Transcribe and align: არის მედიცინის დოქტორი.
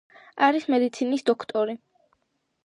არის 0.47 0.65
მედიცინის 0.75 1.25
დოქტორი. 1.29 1.77